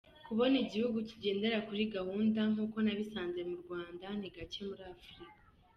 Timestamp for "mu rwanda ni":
3.49-4.29